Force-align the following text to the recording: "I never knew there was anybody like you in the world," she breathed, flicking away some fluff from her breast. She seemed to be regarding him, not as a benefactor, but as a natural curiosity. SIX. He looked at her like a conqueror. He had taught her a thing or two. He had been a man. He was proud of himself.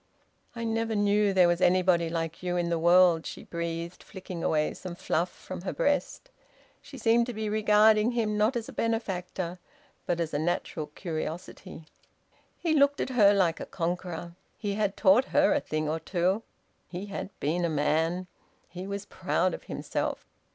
"I 0.55 0.63
never 0.63 0.95
knew 0.95 1.31
there 1.31 1.47
was 1.47 1.61
anybody 1.61 2.09
like 2.09 2.41
you 2.41 2.57
in 2.57 2.69
the 2.71 2.79
world," 2.79 3.23
she 3.27 3.43
breathed, 3.43 4.01
flicking 4.01 4.43
away 4.43 4.73
some 4.73 4.95
fluff 4.95 5.29
from 5.29 5.61
her 5.61 5.73
breast. 5.73 6.31
She 6.81 6.97
seemed 6.97 7.27
to 7.27 7.35
be 7.35 7.49
regarding 7.49 8.13
him, 8.13 8.35
not 8.35 8.55
as 8.55 8.67
a 8.67 8.73
benefactor, 8.73 9.59
but 10.07 10.19
as 10.19 10.33
a 10.33 10.39
natural 10.39 10.87
curiosity. 10.87 11.81
SIX. 11.81 11.89
He 12.57 12.73
looked 12.73 12.99
at 12.99 13.09
her 13.11 13.31
like 13.31 13.59
a 13.59 13.65
conqueror. 13.67 14.33
He 14.57 14.73
had 14.73 14.97
taught 14.97 15.25
her 15.25 15.53
a 15.53 15.59
thing 15.59 15.87
or 15.87 15.99
two. 15.99 16.41
He 16.87 17.05
had 17.05 17.29
been 17.39 17.63
a 17.63 17.69
man. 17.69 18.25
He 18.69 18.87
was 18.87 19.05
proud 19.05 19.53
of 19.53 19.65
himself. 19.65 20.25